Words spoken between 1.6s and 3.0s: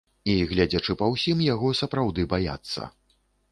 сапраўды баяцца.